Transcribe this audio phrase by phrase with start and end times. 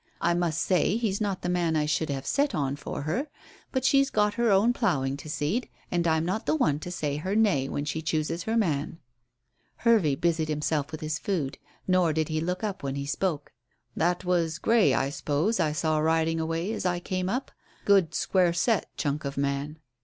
[0.19, 3.27] I must say he's not the man I should have set on for her;
[3.71, 7.17] but she's got her own ploughing to seed, and I'm not the one to say
[7.17, 8.97] her 'nay' when she chooses her man."
[9.85, 13.51] Hervey busied himself with his food, nor did he look up when he spoke.
[13.95, 17.51] "That was Grey, I s'pose, I saw riding away as I came up?
[17.85, 19.77] Good, square set chunk of a man."